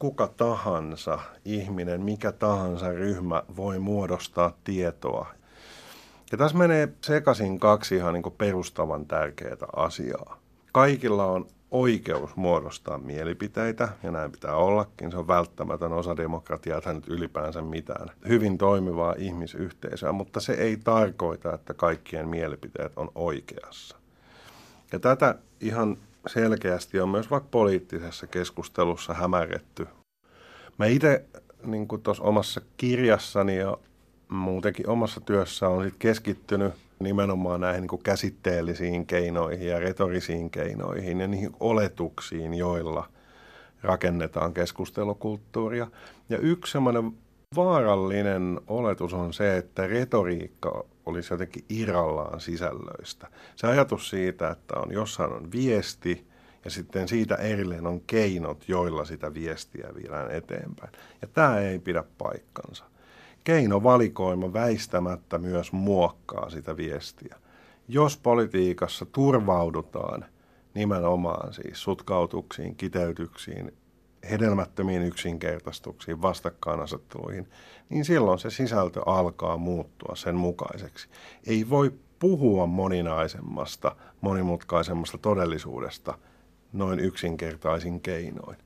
kuka 0.00 0.26
tahansa 0.36 1.18
ihminen, 1.44 2.00
mikä 2.00 2.32
tahansa 2.32 2.92
ryhmä 2.92 3.42
voi 3.56 3.78
muodostaa 3.78 4.52
tietoa. 4.64 5.26
Ja 6.32 6.38
tässä 6.38 6.58
menee 6.58 6.88
sekaisin 7.00 7.60
kaksi 7.60 7.96
ihan 7.96 8.14
niin 8.14 8.32
perustavan 8.38 9.06
tärkeää 9.06 9.56
asiaa. 9.76 10.40
Kaikilla 10.72 11.26
on 11.26 11.46
oikeus 11.70 12.36
muodostaa 12.36 12.98
mielipiteitä, 12.98 13.88
ja 14.02 14.10
näin 14.10 14.32
pitää 14.32 14.56
ollakin. 14.56 15.10
Se 15.10 15.16
on 15.16 15.28
välttämätön 15.28 15.92
osa 15.92 16.16
demokratiaa, 16.16 16.80
tai 16.80 16.94
nyt 16.94 17.08
ylipäänsä 17.08 17.62
mitään. 17.62 18.10
Hyvin 18.28 18.58
toimivaa 18.58 19.14
ihmisyhteisöä, 19.18 20.12
mutta 20.12 20.40
se 20.40 20.52
ei 20.52 20.76
tarkoita, 20.76 21.54
että 21.54 21.74
kaikkien 21.74 22.28
mielipiteet 22.28 22.92
on 22.96 23.10
oikeassa. 23.14 23.96
Ja 24.92 24.98
tätä 24.98 25.34
ihan 25.60 25.96
selkeästi 26.26 27.00
on 27.00 27.08
myös 27.08 27.30
vaikka 27.30 27.48
poliittisessa 27.50 28.26
keskustelussa 28.26 29.14
hämärretty. 29.14 29.86
Mä 30.78 30.86
itse 30.86 31.24
niin 31.64 31.88
tuossa 32.02 32.22
omassa 32.24 32.60
kirjassani 32.76 33.56
ja 33.56 33.76
muutenkin 34.28 34.88
omassa 34.88 35.20
työssä 35.20 35.68
on 35.68 35.84
sit 35.84 35.94
keskittynyt 35.98 36.74
nimenomaan 36.98 37.60
näihin 37.60 37.86
niin 37.90 38.02
käsitteellisiin 38.02 39.06
keinoihin 39.06 39.68
ja 39.68 39.78
retorisiin 39.78 40.50
keinoihin 40.50 41.20
ja 41.20 41.26
niihin 41.26 41.50
oletuksiin, 41.60 42.54
joilla 42.54 43.08
rakennetaan 43.82 44.54
keskustelukulttuuria. 44.54 45.86
Ja 46.28 46.38
yksi 46.38 46.72
semmoinen 46.72 47.12
vaarallinen 47.56 48.60
oletus 48.66 49.14
on 49.14 49.32
se, 49.32 49.56
että 49.56 49.86
retoriikka 49.86 50.84
olisi 51.06 51.34
jotenkin 51.34 51.64
irrallaan 51.68 52.40
sisällöistä. 52.40 53.26
Se 53.56 53.66
ajatus 53.66 54.10
siitä, 54.10 54.50
että 54.50 54.78
on 54.78 54.92
jossain 54.92 55.32
on 55.32 55.52
viesti 55.52 56.26
ja 56.64 56.70
sitten 56.70 57.08
siitä 57.08 57.34
erilleen 57.34 57.86
on 57.86 58.00
keinot, 58.00 58.68
joilla 58.68 59.04
sitä 59.04 59.34
viestiä 59.34 59.88
viedään 59.94 60.30
eteenpäin. 60.30 60.92
Ja 61.22 61.28
tämä 61.28 61.58
ei 61.58 61.78
pidä 61.78 62.04
paikkansa. 62.18 62.84
Keinovalikoima 63.44 64.52
väistämättä 64.52 65.38
myös 65.38 65.72
muokkaa 65.72 66.50
sitä 66.50 66.76
viestiä. 66.76 67.36
Jos 67.88 68.16
politiikassa 68.16 69.06
turvaudutaan 69.06 70.24
nimenomaan 70.74 71.54
siis 71.54 71.82
sutkautuksiin, 71.82 72.76
kiteytyksiin, 72.76 73.72
hedelmättömiin 74.30 75.02
yksinkertaistuksiin, 75.02 76.22
vastakkainasetteluihin, 76.22 77.48
niin 77.88 78.04
silloin 78.04 78.38
se 78.38 78.50
sisältö 78.50 79.02
alkaa 79.06 79.56
muuttua 79.56 80.16
sen 80.16 80.34
mukaiseksi. 80.34 81.08
Ei 81.46 81.70
voi 81.70 81.92
puhua 82.18 82.66
moninaisemmasta, 82.66 83.96
monimutkaisemmasta 84.20 85.18
todellisuudesta 85.18 86.18
noin 86.72 87.00
yksinkertaisin 87.00 88.00
keinoin. 88.00 88.56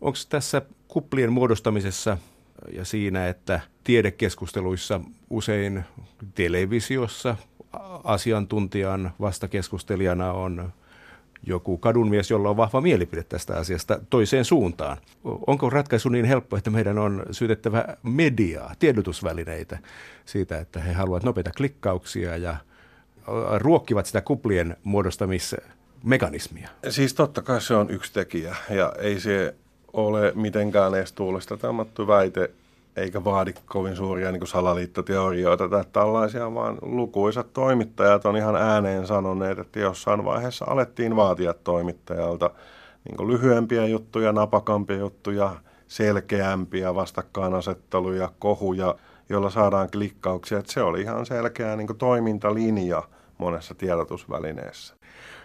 Onko 0.00 0.18
tässä 0.28 0.62
kuplien 0.88 1.32
muodostamisessa 1.32 2.18
ja 2.72 2.84
siinä, 2.84 3.28
että 3.28 3.60
tiedekeskusteluissa 3.84 5.00
usein 5.30 5.84
televisiossa 6.34 7.36
asiantuntijan 8.04 9.12
vastakeskustelijana 9.20 10.32
on 10.32 10.72
joku 11.46 11.78
kadunmies, 11.78 12.30
jolla 12.30 12.50
on 12.50 12.56
vahva 12.56 12.80
mielipide 12.80 13.22
tästä 13.22 13.56
asiasta 13.56 14.00
toiseen 14.10 14.44
suuntaan. 14.44 14.96
Onko 15.46 15.70
ratkaisu 15.70 16.08
niin 16.08 16.24
helppo, 16.24 16.56
että 16.56 16.70
meidän 16.70 16.98
on 16.98 17.22
syytettävä 17.30 17.84
mediaa, 18.02 18.74
tiedotusvälineitä 18.78 19.78
siitä, 20.24 20.58
että 20.58 20.80
he 20.80 20.92
haluavat 20.92 21.22
nopeita 21.22 21.50
klikkauksia 21.56 22.36
ja 22.36 22.56
ruokkivat 23.58 24.06
sitä 24.06 24.20
kuplien 24.20 24.76
muodostamismekanismia? 24.84 26.68
Siis 26.88 27.14
totta 27.14 27.42
kai 27.42 27.60
se 27.60 27.74
on 27.74 27.90
yksi 27.90 28.12
tekijä 28.12 28.56
ja 28.70 28.92
ei 28.98 29.20
se 29.20 29.54
ole 29.92 30.32
mitenkään 30.34 30.94
edes 30.94 31.12
tuulesta 31.12 31.56
tammattu 31.56 32.06
väite, 32.06 32.50
eikä 32.96 33.24
vaadi 33.24 33.54
kovin 33.66 33.96
suuria 33.96 34.32
niin 34.32 34.46
salaliittoteorioita 34.46 35.68
tai 35.68 35.84
tällaisia, 35.92 36.54
vaan 36.54 36.78
lukuisat 36.82 37.52
toimittajat 37.52 38.26
on 38.26 38.36
ihan 38.36 38.56
ääneen 38.56 39.06
sanoneet, 39.06 39.58
että 39.58 39.80
jossain 39.80 40.24
vaiheessa 40.24 40.64
alettiin 40.68 41.16
vaatia 41.16 41.54
toimittajalta 41.54 42.50
niin 43.04 43.28
lyhyempiä 43.28 43.86
juttuja, 43.86 44.32
napakampia 44.32 44.96
juttuja, 44.96 45.56
selkeämpiä 45.86 46.94
vastakkainasetteluja, 46.94 48.32
kohuja, 48.38 48.94
joilla 49.28 49.50
saadaan 49.50 49.90
klikkauksia. 49.90 50.58
Että 50.58 50.72
se 50.72 50.82
oli 50.82 51.00
ihan 51.00 51.26
selkeä 51.26 51.76
niin 51.76 51.98
toimintalinja 51.98 53.02
monessa 53.38 53.74
tiedotusvälineessä 53.74 54.94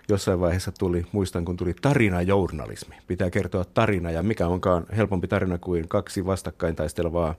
jossain 0.09 0.39
vaiheessa 0.39 0.71
tuli, 0.79 1.05
muistan 1.11 1.45
kun 1.45 1.57
tuli 1.57 1.73
tarinajournalismi. 1.81 2.95
Pitää 3.07 3.29
kertoa 3.29 3.65
tarina 3.65 4.11
ja 4.11 4.23
mikä 4.23 4.47
onkaan 4.47 4.85
helpompi 4.97 5.27
tarina 5.27 5.57
kuin 5.57 5.87
kaksi 5.87 6.25
vastakkain 6.25 6.75
taistelevaa 6.75 7.35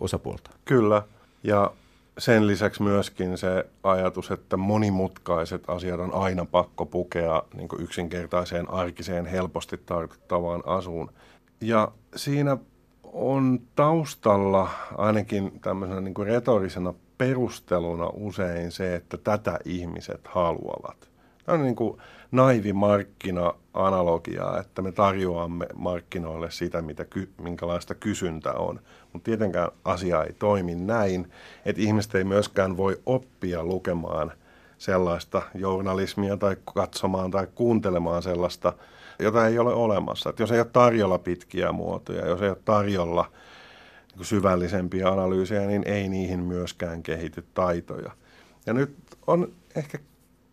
osapuolta. 0.00 0.50
Kyllä 0.64 1.02
ja 1.42 1.72
sen 2.18 2.46
lisäksi 2.46 2.82
myöskin 2.82 3.38
se 3.38 3.66
ajatus, 3.82 4.30
että 4.30 4.56
monimutkaiset 4.56 5.64
asiat 5.66 6.00
on 6.00 6.14
aina 6.14 6.44
pakko 6.44 6.86
pukea 6.86 7.42
niin 7.54 7.68
yksinkertaiseen, 7.78 8.70
arkiseen, 8.70 9.26
helposti 9.26 9.78
tartuttavaan 9.86 10.62
asuun. 10.66 11.10
Ja 11.60 11.92
siinä 12.16 12.56
on 13.12 13.60
taustalla 13.74 14.70
ainakin 14.96 15.60
tämmöisenä 15.60 16.00
niin 16.00 16.14
retorisena 16.26 16.94
perusteluna 17.18 18.10
usein 18.14 18.72
se, 18.72 18.94
että 18.94 19.16
tätä 19.16 19.58
ihmiset 19.64 20.20
haluavat. 20.28 21.07
On 21.48 21.62
niin 21.62 21.76
kuin 21.76 21.98
naivi 22.32 22.72
markkina-analogia, 22.72 24.58
että 24.60 24.82
me 24.82 24.92
tarjoamme 24.92 25.66
markkinoille 25.74 26.50
sitä, 26.50 26.82
mitä, 26.82 27.06
minkälaista 27.40 27.94
kysyntä 27.94 28.52
on. 28.52 28.80
Mutta 29.12 29.24
tietenkään 29.24 29.68
asia 29.84 30.24
ei 30.24 30.32
toimi 30.32 30.74
näin, 30.74 31.32
että 31.64 31.82
ihmiset 31.82 32.14
ei 32.14 32.24
myöskään 32.24 32.76
voi 32.76 33.00
oppia 33.06 33.64
lukemaan 33.64 34.32
sellaista 34.78 35.42
journalismia 35.54 36.36
tai 36.36 36.56
katsomaan 36.74 37.30
tai 37.30 37.46
kuuntelemaan 37.54 38.22
sellaista, 38.22 38.72
jota 39.18 39.46
ei 39.46 39.58
ole 39.58 39.74
olemassa. 39.74 40.30
Et 40.30 40.38
jos 40.38 40.52
ei 40.52 40.60
ole 40.60 40.68
tarjolla 40.72 41.18
pitkiä 41.18 41.72
muotoja, 41.72 42.26
jos 42.26 42.42
ei 42.42 42.48
ole 42.48 42.58
tarjolla 42.64 43.30
niin 44.16 44.26
syvällisempiä 44.26 45.08
analyysejä, 45.08 45.66
niin 45.66 45.82
ei 45.86 46.08
niihin 46.08 46.40
myöskään 46.40 47.02
kehity 47.02 47.44
taitoja. 47.54 48.10
Ja 48.66 48.72
nyt 48.72 48.96
on 49.26 49.52
ehkä 49.76 49.98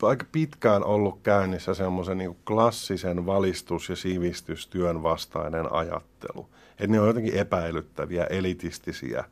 aika 0.06 0.26
pitkään 0.32 0.84
ollut 0.84 1.20
käynnissä 1.24 1.74
semmoisen 1.74 2.18
niin 2.18 2.38
klassisen 2.48 3.26
valistus- 3.26 3.90
ja 3.90 3.96
sivistystyön 3.96 5.04
vastainen 5.04 5.74
ajattelu. 5.74 6.50
Että 6.72 6.88
ne 6.88 7.00
on 7.00 7.08
jotenkin 7.08 7.38
epäilyttäviä, 7.38 8.24
elitistisiä 8.24 9.24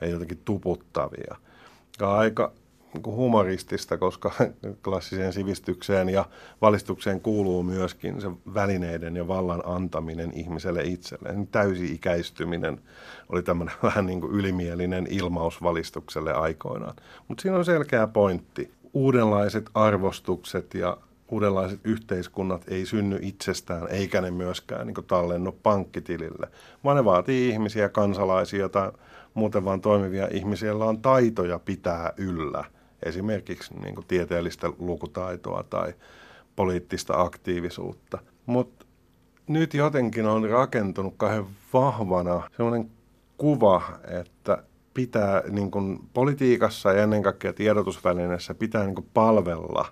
ja 0.00 0.08
jotenkin 0.08 0.40
tuputtavia. 0.44 1.36
Ja 2.00 2.12
aika 2.14 2.52
niin 2.94 3.16
humoristista, 3.16 3.98
koska 3.98 4.32
klassiseen 4.84 5.32
sivistykseen 5.32 6.08
ja 6.08 6.24
valistukseen 6.60 7.20
kuuluu 7.20 7.62
myöskin 7.62 8.20
se 8.20 8.30
välineiden 8.54 9.16
ja 9.16 9.28
vallan 9.28 9.62
antaminen 9.64 10.32
ihmiselle 10.34 10.82
itselleen. 10.82 11.46
Täysi-ikäistyminen 11.46 12.80
oli 13.28 13.42
tämmöinen 13.42 13.74
vähän 13.82 14.06
niin 14.06 14.20
kuin 14.20 14.32
ylimielinen 14.32 15.06
ilmaus 15.10 15.62
valistukselle 15.62 16.32
aikoinaan. 16.32 16.94
Mutta 17.28 17.42
siinä 17.42 17.58
on 17.58 17.64
selkeä 17.64 18.06
pointti 18.06 18.70
uudenlaiset 18.96 19.70
arvostukset 19.74 20.74
ja 20.74 20.96
uudenlaiset 21.28 21.80
yhteiskunnat 21.84 22.64
ei 22.68 22.86
synny 22.86 23.18
itsestään, 23.22 23.88
eikä 23.90 24.20
ne 24.20 24.30
myöskään 24.30 24.86
niin 24.86 25.06
tallennu 25.06 25.52
pankkitilille, 25.62 26.48
vaan 26.84 26.96
ne 26.96 27.04
vaatii 27.04 27.48
ihmisiä, 27.48 27.88
kansalaisia 27.88 28.68
tai 28.68 28.92
muuten 29.34 29.64
vaan 29.64 29.80
toimivia 29.80 30.28
ihmisiä, 30.30 30.68
joilla 30.68 30.84
on 30.84 31.02
taitoja 31.02 31.58
pitää 31.58 32.12
yllä. 32.16 32.64
Esimerkiksi 33.02 33.74
niin 33.74 33.94
tieteellistä 34.08 34.72
lukutaitoa 34.78 35.62
tai 35.70 35.94
poliittista 36.56 37.20
aktiivisuutta. 37.20 38.18
Mutta 38.46 38.86
nyt 39.46 39.74
jotenkin 39.74 40.26
on 40.26 40.50
rakentunut 40.50 41.14
kahden 41.16 41.46
vahvana 41.72 42.50
sellainen 42.56 42.90
kuva, 43.38 43.82
että 44.20 44.62
pitää 44.96 45.42
niin 45.50 45.70
kuin 45.70 45.98
politiikassa 46.14 46.92
ja 46.92 47.02
ennen 47.02 47.22
kaikkea 47.22 47.52
tiedotusvälineessä 47.52 48.54
pitää 48.54 48.84
niin 48.84 48.94
kuin 48.94 49.08
palvella 49.14 49.86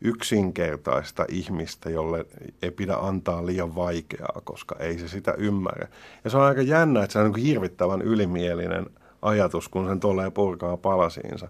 yksinkertaista 0.00 1.24
ihmistä, 1.28 1.90
jolle 1.90 2.26
ei 2.62 2.70
pidä 2.70 2.94
antaa 2.94 3.46
liian 3.46 3.74
vaikeaa, 3.74 4.40
koska 4.44 4.76
ei 4.78 4.98
se 4.98 5.08
sitä 5.08 5.34
ymmärrä. 5.38 5.88
Ja 6.24 6.30
se 6.30 6.36
on 6.36 6.42
aika 6.42 6.62
jännä, 6.62 7.02
että 7.02 7.12
se 7.12 7.18
on 7.18 7.24
niin 7.24 7.32
kuin 7.32 7.44
hirvittävän 7.44 8.02
ylimielinen 8.02 8.86
ajatus, 9.22 9.68
kun 9.68 9.88
sen 9.88 10.00
tulee 10.00 10.30
purkaa 10.30 10.76
palasiinsa. 10.76 11.48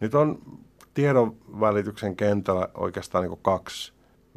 Nyt 0.00 0.14
on 0.14 0.38
tiedonvälityksen 0.94 2.16
kentällä 2.16 2.68
oikeastaan 2.74 3.24
niin 3.24 3.38
kaksi 3.42 3.92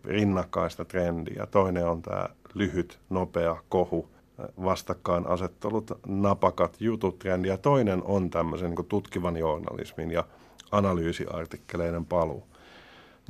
rinnakkaista 0.05 0.85
trendiä. 0.85 1.47
Toinen 1.51 1.87
on 1.87 2.01
tämä 2.01 2.29
lyhyt, 2.53 2.99
nopea 3.09 3.57
kohu, 3.69 4.09
vastakkainasettelut, 4.63 5.91
napakat 6.07 6.81
jutut 6.81 7.23
ja 7.45 7.57
toinen 7.57 8.03
on 8.03 8.29
tämmöisen 8.29 8.69
niin 8.69 8.85
tutkivan 8.85 9.37
journalismin 9.37 10.11
ja 10.11 10.23
analyysiartikkeleiden 10.71 12.05
paluu. 12.05 12.47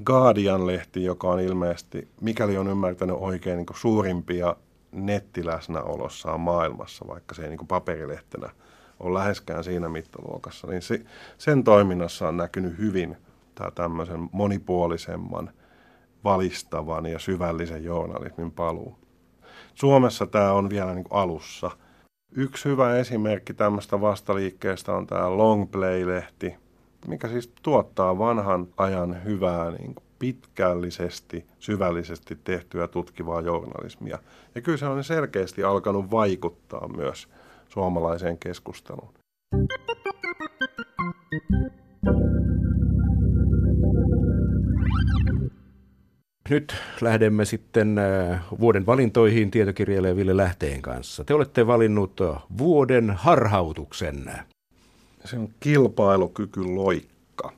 Guardian-lehti, 0.04 1.04
joka 1.04 1.28
on 1.28 1.39
ilmeisesti, 1.39 2.08
mikäli 2.22 2.58
on 2.58 2.67
ymmärtänyt 2.67 3.15
oikein, 3.20 3.58
niin 3.58 3.65
suurimpia 3.76 4.56
nettiläsnäolossaan 4.91 6.39
maailmassa, 6.39 7.06
vaikka 7.08 7.36
se 7.36 7.43
ei 7.43 7.50
niin 7.50 7.67
paperilehtenä 7.67 8.50
ole 9.00 9.20
läheskään 9.20 9.63
siinä 9.63 9.89
mittaluokassa, 9.89 10.67
niin 10.67 10.82
se, 10.82 11.02
sen 11.38 11.63
toiminnassa 11.63 12.28
on 12.28 12.38
näkynyt 12.38 12.78
hyvin 12.78 13.17
tämä 13.56 13.72
tämmöisen 13.72 14.30
monipuolisemman, 14.32 15.52
valistavan 16.24 17.06
ja 17.06 17.20
syvällisen 17.20 17.84
journalismin 17.84 18.52
paluu. 18.52 19.07
Suomessa 19.77 20.25
tämä 20.25 20.51
on 20.53 20.69
vielä 20.69 20.93
niin 20.93 21.03
kuin 21.03 21.19
alussa. 21.21 21.71
Yksi 22.31 22.69
hyvä 22.69 22.95
esimerkki 22.95 23.53
tämmöistä 23.53 24.01
vastaliikkeestä 24.01 24.93
on 24.93 25.07
tämä 25.07 25.37
Longplay-lehti, 25.37 26.55
mikä 27.07 27.27
siis 27.27 27.53
tuottaa 27.63 28.17
vanhan 28.17 28.67
ajan 28.77 29.23
hyvää 29.23 29.71
niin 29.71 29.95
kuin 29.95 30.05
pitkällisesti, 30.19 31.45
syvällisesti 31.59 32.37
tehtyä 32.43 32.87
tutkivaa 32.87 33.41
journalismia. 33.41 34.19
Ja 34.55 34.61
kyllä 34.61 34.77
se 34.77 34.85
on 34.85 35.03
selkeästi 35.03 35.63
alkanut 35.63 36.11
vaikuttaa 36.11 36.87
myös 36.87 37.27
suomalaiseen 37.69 38.37
keskusteluun. 38.37 39.13
Nyt 46.49 46.75
lähdemme 47.01 47.45
sitten 47.45 47.97
äh, 47.97 48.41
vuoden 48.60 48.86
valintoihin 48.86 49.51
tietokirjailija 49.51 50.15
Ville 50.15 50.38
Lähteen 50.38 50.81
kanssa. 50.81 51.23
Te 51.23 51.33
olette 51.33 51.67
valinnut 51.67 52.21
vuoden 52.57 53.12
harhautuksen. 53.12 54.31
Se 55.25 55.38
on 55.38 55.49
kilpailukykyloikka. 55.60 57.51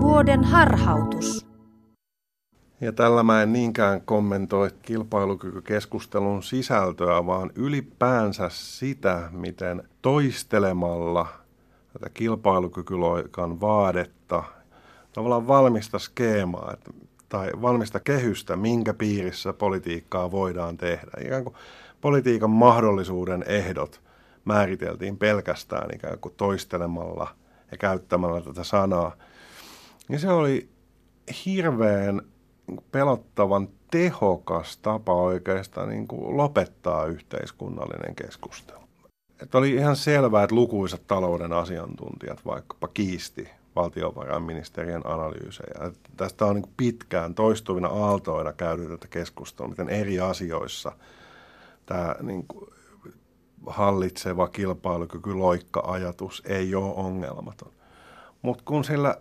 Vuoden 0.00 0.44
harhautus. 0.44 1.46
Ja 2.80 2.92
tällä 2.92 3.22
mä 3.22 3.42
en 3.42 3.52
niinkään 3.52 4.00
kommentoi 4.00 4.70
kilpailukykykeskustelun 4.82 6.42
sisältöä, 6.42 7.26
vaan 7.26 7.50
ylipäänsä 7.54 8.48
sitä, 8.52 9.28
miten 9.32 9.82
toistelemalla 10.02 11.26
tätä 11.92 12.10
kilpailukykyloikan 12.14 13.60
vaadetta 13.60 14.44
tavallaan 15.16 15.48
valmista 15.48 15.98
skeemaa, 15.98 16.70
että 16.72 16.90
tai 17.28 17.50
valmista 17.62 18.00
kehystä, 18.00 18.56
minkä 18.56 18.94
piirissä 18.94 19.52
politiikkaa 19.52 20.30
voidaan 20.30 20.76
tehdä. 20.76 21.10
Ikään 21.24 21.44
kuin 21.44 21.56
politiikan 22.00 22.50
mahdollisuuden 22.50 23.44
ehdot 23.46 24.00
määriteltiin 24.44 25.18
pelkästään 25.18 25.94
ikään 25.94 26.18
kuin 26.18 26.34
toistelemalla 26.36 27.28
ja 27.70 27.76
käyttämällä 27.76 28.40
tätä 28.40 28.64
sanaa. 28.64 29.16
Ja 30.08 30.18
se 30.18 30.30
oli 30.30 30.68
hirveän 31.46 32.22
pelottavan 32.92 33.68
tehokas 33.90 34.76
tapa 34.76 35.14
oikeastaan 35.14 35.88
niin 35.88 36.08
kuin 36.08 36.36
lopettaa 36.36 37.06
yhteiskunnallinen 37.06 38.14
keskustelu. 38.14 38.80
Että 39.42 39.58
oli 39.58 39.74
ihan 39.74 39.96
selvää, 39.96 40.42
että 40.44 40.54
lukuisat 40.54 41.06
talouden 41.06 41.52
asiantuntijat 41.52 42.44
vaikkapa 42.46 42.88
kiisti 42.88 43.48
valtiovarainministeriön 43.76 45.02
analyysejä. 45.04 45.90
Tästä 46.16 46.44
on 46.44 46.54
niin 46.54 46.74
pitkään 46.76 47.34
toistuvina 47.34 47.88
aaltoina 47.88 48.52
käyty 48.52 48.88
tätä 48.88 49.08
keskustelua, 49.08 49.70
miten 49.70 49.88
eri 49.88 50.20
asioissa 50.20 50.92
tämä 51.86 52.14
niin 52.22 52.46
hallitseva 53.66 54.48
kilpailukyky, 54.48 55.34
loikka-ajatus 55.34 56.42
ei 56.46 56.74
ole 56.74 56.94
ongelmaton. 56.94 57.72
Mutta 58.42 58.62
kun 58.66 58.84
sillä 58.84 59.16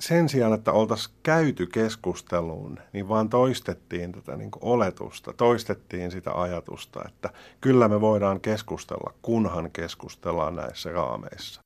sen 0.00 0.28
sijaan, 0.28 0.52
että 0.52 0.72
oltaisiin 0.72 1.16
käyty 1.22 1.66
keskusteluun, 1.66 2.78
niin 2.92 3.08
vaan 3.08 3.28
toistettiin 3.28 4.12
tätä 4.12 4.36
niin 4.36 4.50
oletusta, 4.60 5.32
toistettiin 5.32 6.10
sitä 6.10 6.32
ajatusta, 6.32 7.00
että 7.08 7.30
kyllä 7.60 7.88
me 7.88 8.00
voidaan 8.00 8.40
keskustella, 8.40 9.14
kunhan 9.22 9.70
keskustellaan 9.70 10.56
näissä 10.56 10.92
raameissa. 10.92 11.60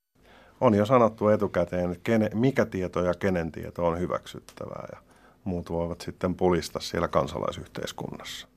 On 0.64 0.74
jo 0.74 0.86
sanottu 0.86 1.28
etukäteen, 1.28 1.90
että 1.90 2.00
kene, 2.04 2.30
mikä 2.34 2.64
tieto 2.66 3.04
ja 3.04 3.14
kenen 3.14 3.52
tieto 3.52 3.86
on 3.86 3.98
hyväksyttävää 3.98 4.88
ja 4.92 4.98
muut 5.44 5.70
voivat 5.70 6.00
sitten 6.00 6.34
pulista 6.34 6.80
siellä 6.80 7.08
kansalaisyhteiskunnassa. 7.08 8.48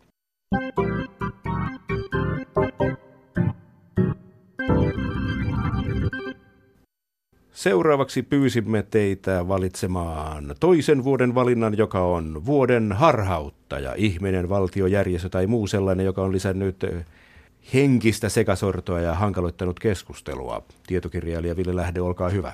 Seuraavaksi 7.52 8.24
pyysimme 8.24 8.84
teitä 8.92 9.48
valitsemaan 9.48 10.56
toisen 10.60 11.04
vuoden 11.04 11.36
valinnan, 11.36 11.78
joka 11.78 12.00
on 12.00 12.46
vuoden 12.46 12.92
harhauttaja, 12.92 13.94
ihminen, 13.98 14.50
valtio, 14.50 14.88
järjestö 14.88 15.30
tai 15.30 15.48
muu 15.48 15.68
sellainen, 15.68 16.06
joka 16.06 16.22
on 16.22 16.32
lisännyt 16.32 16.86
henkistä 17.74 18.30
sekasortoa 18.30 19.00
ja 19.00 19.14
hankaloittanut 19.14 19.80
keskustelua. 19.80 20.62
Tietokirjailija 20.88 21.56
Ville 21.56 21.76
Lähde, 21.76 22.02
olkaa 22.02 22.30
hyvä. 22.30 22.54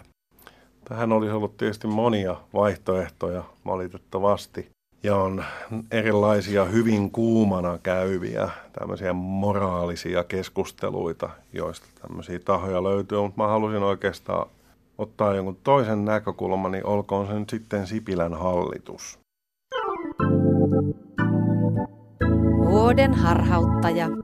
Tähän 0.85 1.11
olisi 1.11 1.31
ollut 1.31 1.57
tietysti 1.57 1.87
monia 1.87 2.35
vaihtoehtoja 2.53 3.43
valitettavasti. 3.65 4.69
Ja 5.03 5.15
on 5.15 5.43
erilaisia 5.91 6.65
hyvin 6.65 7.11
kuumana 7.11 7.77
käyviä 7.83 8.49
tämmöisiä 8.79 9.13
moraalisia 9.13 10.23
keskusteluita, 10.23 11.29
joista 11.53 11.87
tämmöisiä 12.01 12.39
tahoja 12.39 12.83
löytyy, 12.83 13.21
mutta 13.21 13.41
mä 13.41 13.47
halusin 13.47 13.83
oikeastaan 13.83 14.47
ottaa 14.97 15.35
jonkun 15.35 15.57
toisen 15.63 16.05
näkökulman, 16.05 16.71
niin 16.71 16.85
olkoon 16.85 17.27
se 17.27 17.33
nyt 17.33 17.49
sitten 17.49 17.87
Sipilän 17.87 18.33
hallitus. 18.33 19.19
Vuoden 22.69 23.13
harhauttaja. 23.13 24.22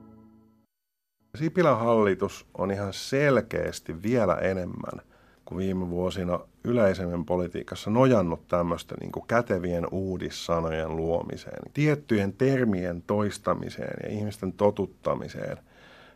Sipilän 1.39 1.78
hallitus 1.78 2.45
on 2.58 2.71
ihan 2.71 2.93
selkeästi 2.93 4.04
vielä 4.04 4.36
enemmän 4.36 5.02
kuin 5.45 5.58
viime 5.58 5.89
vuosina 5.89 6.39
yleisemmin 6.63 7.25
politiikassa 7.25 7.89
nojannut 7.89 8.47
tämmöistä 8.47 8.95
niin 8.99 9.12
kätevien 9.28 9.88
uudissanojen 9.91 10.95
luomiseen, 10.95 11.71
tiettyjen 11.73 12.34
termien 12.34 13.02
toistamiseen 13.02 13.97
ja 14.04 14.10
ihmisten 14.10 14.54
totuttamiseen, 14.54 15.58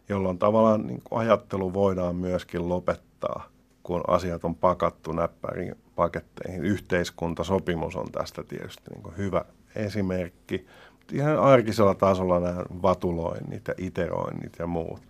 jolloin 0.10 0.40
tavallaan 0.40 0.88
niin 0.88 1.02
kuin 1.04 1.20
ajattelu 1.20 1.74
voidaan 1.74 2.16
myöskin 2.16 2.70
lopettaa– 2.70 3.50
kun 3.84 4.02
asiat 4.08 4.44
on 4.44 4.56
pakattu 4.56 5.12
näppäriin 5.12 5.76
paketteihin. 5.96 6.64
Yhteiskuntasopimus 6.64 7.96
on 7.96 8.12
tästä 8.12 8.44
tietysti 8.44 8.90
niin 8.90 9.04
kuin 9.04 9.18
hyvä 9.18 9.46
esimerkki. 9.76 10.68
Ihan 11.12 11.40
arkisella 11.40 11.96
tasolla 11.96 12.40
nämä 12.40 12.64
vatuloinnit 12.82 13.68
ja 13.68 13.74
iteroinnit 13.78 14.54
ja 14.60 14.68
muut. 14.68 15.02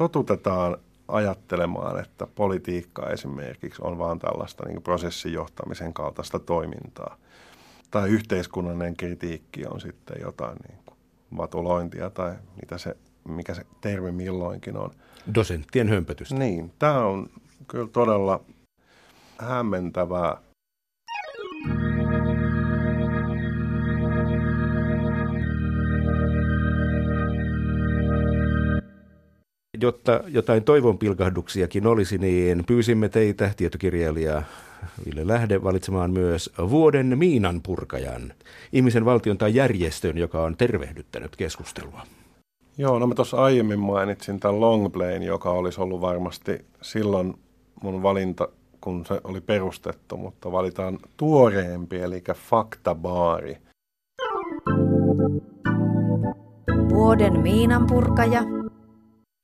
Totutetaan 0.00 0.76
ajattelemaan, 1.08 2.00
että 2.00 2.26
politiikka 2.34 3.10
esimerkiksi 3.10 3.82
on 3.84 3.98
vaan 3.98 4.18
tällaista 4.18 4.66
niin 4.66 4.82
prosessijohtamisen 4.82 5.92
kaltaista 5.92 6.38
toimintaa. 6.38 7.16
Tai 7.90 8.08
yhteiskunnallinen 8.08 8.96
kritiikki 8.96 9.66
on 9.66 9.80
sitten 9.80 10.16
jotain 10.22 10.56
niin 10.68 10.78
kuin 10.86 10.98
vatulointia 11.36 12.10
tai 12.10 12.34
mitä 12.60 12.78
se, 12.78 12.96
mikä 13.28 13.54
se 13.54 13.66
termi 13.80 14.12
milloinkin 14.12 14.76
on. 14.76 14.90
Dosenttien 15.34 15.88
hömpötystä. 15.88 16.34
Niin, 16.34 16.72
tämä 16.78 17.04
on 17.04 17.30
kyllä 17.68 17.88
todella 17.92 18.40
hämmentävää. 19.38 20.36
Jotta 29.80 30.20
jotain 30.28 30.64
toivon 30.64 30.98
pilkahduksiakin 30.98 31.86
olisi, 31.86 32.18
niin 32.18 32.64
pyysimme 32.66 33.08
teitä, 33.08 33.50
tietokirjailija 33.56 34.42
Ville 35.06 35.26
Lähde, 35.26 35.62
valitsemaan 35.62 36.10
myös 36.10 36.50
vuoden 36.70 37.18
miinan 37.18 37.60
purkajan, 37.62 38.32
ihmisen 38.72 39.04
valtion 39.04 39.38
tai 39.38 39.54
järjestön, 39.54 40.18
joka 40.18 40.42
on 40.42 40.56
tervehdyttänyt 40.56 41.36
keskustelua. 41.36 42.02
Joo, 42.78 42.98
no 42.98 43.06
mä 43.06 43.14
tuossa 43.14 43.36
aiemmin 43.36 43.78
mainitsin 43.78 44.40
tämän 44.40 44.60
Longplayn, 44.60 45.22
joka 45.22 45.50
olisi 45.50 45.80
ollut 45.80 46.00
varmasti 46.00 46.64
silloin 46.82 47.34
mun 47.82 48.02
valinta, 48.02 48.48
kun 48.80 49.06
se 49.06 49.20
oli 49.24 49.40
perustettu, 49.40 50.16
mutta 50.16 50.52
valitaan 50.52 50.98
tuoreempi, 51.16 51.96
eli 51.96 52.22
faktabaari. 52.34 53.56
Vuoden 56.88 57.40
miinanpurkaja. 57.40 58.59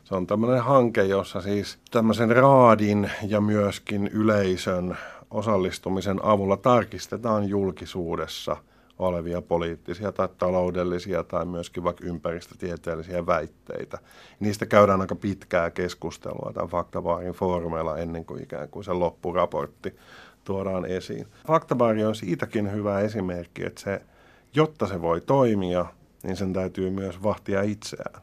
Se 0.07 0.15
on 0.15 0.27
tämmöinen 0.27 0.63
hanke, 0.63 1.05
jossa 1.05 1.41
siis 1.41 1.79
tämmöisen 1.91 2.37
raadin 2.37 3.11
ja 3.29 3.41
myöskin 3.41 4.07
yleisön 4.07 4.97
osallistumisen 5.31 6.25
avulla 6.25 6.57
tarkistetaan 6.57 7.49
julkisuudessa– 7.49 8.57
olevia 8.99 9.43
poliittisia 9.43 10.13
tai 10.13 10.29
taloudellisia 10.39 11.23
tai 11.23 11.47
myöskin 11.47 11.85
vaikka 11.85 12.05
ympäristötieteellisiä 12.05 13.27
väitteitä. 13.27 13.99
Niistä 14.41 14.67
käydään 14.67 15.01
aika 15.01 15.15
pitkää 15.15 15.71
keskustelua 15.71 16.53
tämän 16.55 16.69
Faktabaarin 16.69 17.33
foorumeilla 17.33 17.99
ennen 17.99 18.25
kuin 18.25 18.43
ikään 18.43 18.69
kuin 18.69 18.85
se 18.85 18.93
loppuraportti 18.93 19.97
tuodaan 20.45 20.85
esiin. 20.85 21.27
Faktabaari 21.47 22.05
on 22.05 22.15
siitäkin 22.15 22.73
hyvä 22.73 23.01
esimerkki, 23.01 23.65
että 23.65 23.81
se, 23.81 24.03
jotta 24.55 24.87
se 24.87 25.03
voi 25.03 25.21
toimia, 25.21 25.87
niin 26.23 26.37
sen 26.37 26.53
täytyy 26.53 26.91
myös 26.91 27.23
vahtia 27.23 27.63
itseään. 27.63 28.23